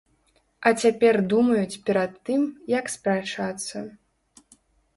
[0.69, 2.41] А цяпер думаюць перад тым,
[2.79, 3.87] як спрачацца.